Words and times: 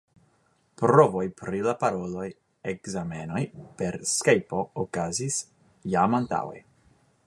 Provoj 0.81 1.25
pri 1.41 1.59
la 1.67 1.75
parolaj 1.83 2.25
ekzamenoj 2.75 3.45
per 3.83 4.01
Skajpo 4.15 4.67
okazis 4.87 5.41
jam 5.97 6.23
antaŭe. 6.23 6.69